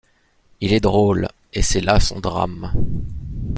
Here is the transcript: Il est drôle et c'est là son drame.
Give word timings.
Il 0.61 0.73
est 0.73 0.79
drôle 0.79 1.27
et 1.53 1.61
c'est 1.61 1.79
là 1.79 1.99
son 1.99 2.19
drame. 2.19 2.71